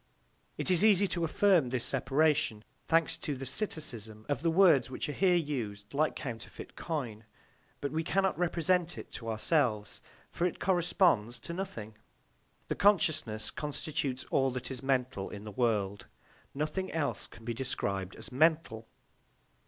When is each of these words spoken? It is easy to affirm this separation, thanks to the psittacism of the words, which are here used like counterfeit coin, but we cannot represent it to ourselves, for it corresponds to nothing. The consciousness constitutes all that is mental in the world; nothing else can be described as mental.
It 0.57 0.71
is 0.71 0.83
easy 0.83 1.07
to 1.09 1.23
affirm 1.23 1.69
this 1.69 1.83
separation, 1.85 2.63
thanks 2.87 3.17
to 3.17 3.35
the 3.35 3.45
psittacism 3.45 4.25
of 4.27 4.41
the 4.41 4.49
words, 4.49 4.89
which 4.89 5.07
are 5.07 5.11
here 5.13 5.35
used 5.35 5.93
like 5.93 6.15
counterfeit 6.15 6.75
coin, 6.75 7.23
but 7.81 7.91
we 7.91 8.03
cannot 8.03 8.35
represent 8.35 8.97
it 8.97 9.11
to 9.11 9.29
ourselves, 9.29 10.01
for 10.31 10.47
it 10.47 10.59
corresponds 10.59 11.39
to 11.41 11.53
nothing. 11.53 11.95
The 12.67 12.73
consciousness 12.73 13.51
constitutes 13.51 14.25
all 14.31 14.49
that 14.49 14.71
is 14.71 14.81
mental 14.81 15.29
in 15.29 15.43
the 15.43 15.51
world; 15.51 16.07
nothing 16.55 16.91
else 16.91 17.27
can 17.27 17.45
be 17.45 17.53
described 17.53 18.15
as 18.15 18.31
mental. 18.31 18.87